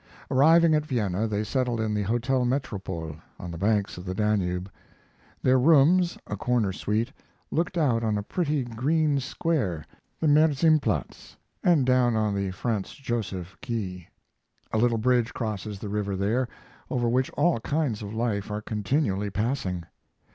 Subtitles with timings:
[0.31, 4.67] Arriving at Vienna, they settled in the Hotel Metropole, on the banks of the Danube.
[5.43, 7.13] Their rooms, a corner suite,
[7.51, 9.85] looked out on a pretty green square,
[10.19, 14.07] the Merzimplatz, and down on the Franz Josef quay.
[14.71, 16.47] A little bridge crosses the river there,
[16.89, 19.83] over which all kinds of life are continually passing.